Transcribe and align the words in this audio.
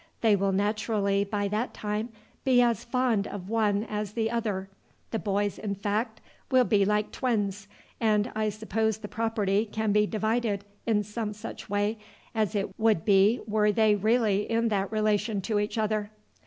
They 0.21 0.35
will 0.35 0.51
naturally 0.51 1.23
by 1.23 1.47
that 1.49 1.75
time 1.75 2.09
be 2.43 2.59
as 2.59 2.83
fond 2.83 3.27
of 3.27 3.49
one 3.49 3.83
as 3.83 4.13
the 4.13 4.31
other. 4.31 4.67
The 5.11 5.19
boys, 5.19 5.59
in 5.59 5.75
fact, 5.75 6.21
will 6.49 6.63
be 6.63 6.85
like 6.85 7.11
twins; 7.11 7.67
and 7.99 8.31
I 8.35 8.49
suppose 8.49 8.97
the 8.97 9.07
property 9.07 9.63
can 9.63 9.91
be 9.91 10.07
divided 10.07 10.65
in 10.87 11.03
some 11.03 11.33
such 11.33 11.69
way 11.69 11.99
as 12.33 12.55
it 12.55 12.73
would 12.79 13.05
be 13.05 13.41
were 13.45 13.71
they 13.71 13.93
really 13.93 14.49
in 14.49 14.69
that 14.69 14.91
relation 14.91 15.39
to 15.41 15.59
each 15.59 15.77
other." 15.77 16.09